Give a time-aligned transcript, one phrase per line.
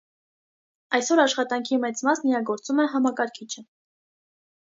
[0.99, 3.65] Այսօր աշխատանքի մեծ մասն իրագործում է համակարգիչը։